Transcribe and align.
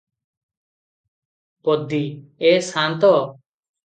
ପଦୀ-ଏ 1.69 2.53
ସାନ୍ତ! 2.71 3.13